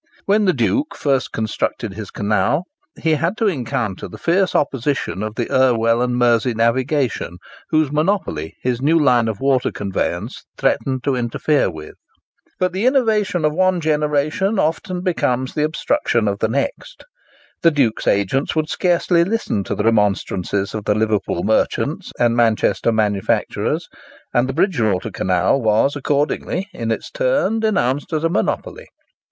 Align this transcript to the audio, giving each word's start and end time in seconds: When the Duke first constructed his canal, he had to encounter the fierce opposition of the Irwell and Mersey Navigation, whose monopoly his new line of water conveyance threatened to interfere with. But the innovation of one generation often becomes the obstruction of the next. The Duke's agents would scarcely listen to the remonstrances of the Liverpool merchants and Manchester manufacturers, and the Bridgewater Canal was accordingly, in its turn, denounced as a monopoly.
When 0.25 0.45
the 0.45 0.51
Duke 0.53 0.95
first 0.95 1.31
constructed 1.31 1.93
his 1.93 2.09
canal, 2.09 2.63
he 2.99 3.11
had 3.13 3.37
to 3.37 3.45
encounter 3.45 4.07
the 4.07 4.17
fierce 4.17 4.55
opposition 4.55 5.21
of 5.21 5.35
the 5.35 5.47
Irwell 5.51 6.01
and 6.01 6.15
Mersey 6.17 6.55
Navigation, 6.55 7.37
whose 7.69 7.91
monopoly 7.91 8.55
his 8.63 8.81
new 8.81 8.97
line 8.97 9.27
of 9.27 9.39
water 9.39 9.71
conveyance 9.71 10.43
threatened 10.57 11.03
to 11.03 11.15
interfere 11.15 11.69
with. 11.69 11.93
But 12.59 12.73
the 12.73 12.87
innovation 12.87 13.45
of 13.45 13.53
one 13.53 13.79
generation 13.79 14.57
often 14.57 15.01
becomes 15.01 15.53
the 15.53 15.63
obstruction 15.65 16.27
of 16.27 16.39
the 16.39 16.49
next. 16.49 17.03
The 17.61 17.69
Duke's 17.69 18.07
agents 18.07 18.55
would 18.55 18.69
scarcely 18.69 19.23
listen 19.23 19.63
to 19.65 19.75
the 19.75 19.83
remonstrances 19.83 20.73
of 20.73 20.85
the 20.85 20.95
Liverpool 20.95 21.43
merchants 21.43 22.11
and 22.19 22.35
Manchester 22.35 22.91
manufacturers, 22.91 23.87
and 24.33 24.49
the 24.49 24.53
Bridgewater 24.53 25.11
Canal 25.11 25.61
was 25.61 25.95
accordingly, 25.95 26.67
in 26.73 26.91
its 26.91 27.11
turn, 27.11 27.59
denounced 27.59 28.11
as 28.13 28.23
a 28.23 28.29
monopoly. 28.29 28.87